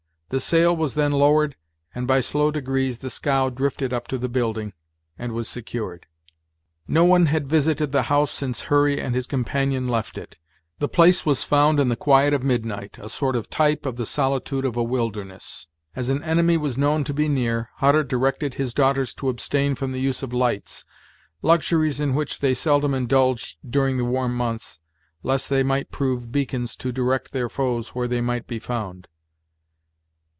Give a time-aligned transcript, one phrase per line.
[0.29, 1.57] The sail was then lowered,
[1.93, 4.71] and by slow degrees the scow drifted up to the building,
[5.19, 6.05] and was secured.
[6.87, 10.39] No one had visited the house since Hurry and his companion left it.
[10.79, 14.05] The place was found in the quiet of midnight, a sort of type of the
[14.05, 15.67] solitude of a wilderness.
[15.97, 19.91] As an enemy was known to be near, Hutter directed his daughters to abstain from
[19.91, 20.85] the use of lights,
[21.41, 24.79] luxuries in which they seldom indulged during the warm months,
[25.23, 29.09] lest they might prove beacons to direct their foes where they might be found.